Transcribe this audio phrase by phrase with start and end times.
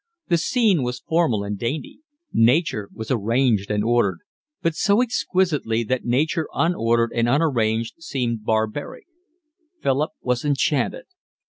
[0.29, 1.99] The scene was formal and dainty;
[2.33, 4.21] nature was arranged and ordered,
[4.63, 9.05] but so exquisitely, that nature unordered and unarranged seemed barbaric.
[9.83, 11.05] Philip was enchanted.